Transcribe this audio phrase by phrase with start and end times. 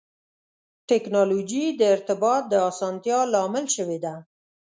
[0.89, 4.13] ټکنالوجي د ارتباط د اسانتیا لامل شوې ده.